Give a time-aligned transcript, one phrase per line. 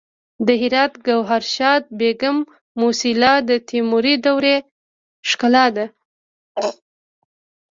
[0.47, 2.37] د هرات د ګوهرشاد بیګم
[2.79, 4.55] موسیلا د تیموري دورې
[5.29, 5.85] ښکلا ده